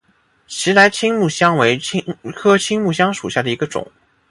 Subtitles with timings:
[0.47, 2.01] 奇莱青木香为菊
[2.35, 3.91] 科青木香属下的一个种。